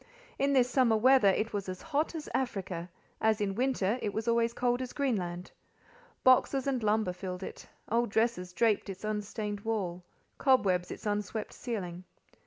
[0.39, 2.89] In this summer weather, it was hot as Africa;
[3.21, 5.51] as in winter, it was always cold as Greenland.
[6.23, 12.03] Boxes and lumber filled it; old dresses draped its unstained wall—cobwebs its unswept ceiling.